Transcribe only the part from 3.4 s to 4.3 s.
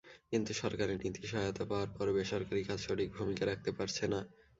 রাখতে পারছে না।